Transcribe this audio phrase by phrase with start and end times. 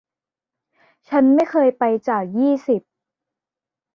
[1.09, 2.81] ฉันไม่เคยไปจากยี่สิบ